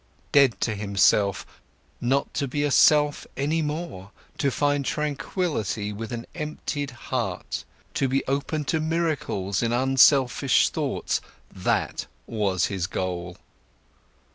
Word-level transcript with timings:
Dead 0.31 0.59
to 0.59 0.73
himself, 0.73 1.45
not 2.01 2.33
to 2.33 2.47
be 2.47 2.63
a 2.63 2.71
self 2.71 3.27
any 3.37 3.61
more, 3.61 4.09
to 4.39 4.49
find 4.49 4.83
tranquility 4.83 5.93
with 5.93 6.11
an 6.11 6.25
emptied 6.33 6.89
heart, 6.89 7.63
to 7.93 8.07
be 8.07 8.25
open 8.25 8.65
to 8.65 8.79
miracles 8.79 9.61
in 9.61 9.71
unselfish 9.71 10.69
thoughts, 10.69 11.21
that 11.53 12.07
was 12.25 12.65
his 12.65 12.87
goal. 12.87 13.37